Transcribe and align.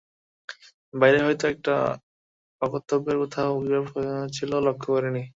বাইরে 0.93 1.19
হয়তো 1.25 1.45
একটা 1.53 1.73
অকর্তব্যের 2.61 3.17
কোথাও 3.21 3.49
আবির্ভাব 3.51 3.85
হয়েছিল, 3.95 4.51
লক্ষ 4.67 4.83
করি 4.87 5.09
নি। 5.09 5.23